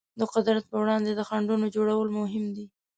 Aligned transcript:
د 0.19 0.21
قدرت 0.33 0.63
پر 0.69 0.77
وړاندې 0.81 1.11
د 1.15 1.21
خنډونو 1.27 1.65
جوړول 1.75 2.07
مهم 2.19 2.45
دي. 2.55 2.65